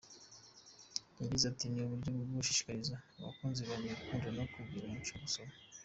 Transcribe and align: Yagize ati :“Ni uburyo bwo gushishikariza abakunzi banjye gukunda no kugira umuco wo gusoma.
Yagize 1.19 1.45
ati 1.47 1.65
:“Ni 1.69 1.79
uburyo 1.85 2.09
bwo 2.15 2.23
gushishikariza 2.39 2.95
abakunzi 3.19 3.61
banjye 3.69 3.89
gukunda 3.99 4.29
no 4.37 4.43
kugira 4.53 4.85
umuco 4.87 5.09
wo 5.13 5.19
gusoma. 5.25 5.53